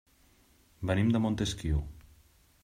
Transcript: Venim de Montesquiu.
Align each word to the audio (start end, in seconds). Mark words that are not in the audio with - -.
Venim 0.91 1.11
de 1.17 1.21
Montesquiu. 1.27 1.85